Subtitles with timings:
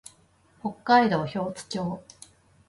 [0.63, 2.01] 北海道標津町